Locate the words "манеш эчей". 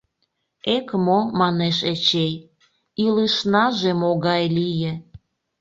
1.39-2.33